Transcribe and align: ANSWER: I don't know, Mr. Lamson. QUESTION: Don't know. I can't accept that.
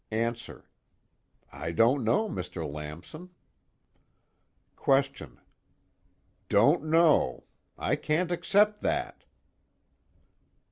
ANSWER: 0.11 0.67
I 1.51 1.71
don't 1.71 2.03
know, 2.03 2.27
Mr. 2.27 2.67
Lamson. 2.67 3.29
QUESTION: 4.75 5.39
Don't 6.49 6.85
know. 6.85 7.43
I 7.77 7.95
can't 7.97 8.31
accept 8.31 8.81
that. 8.81 9.25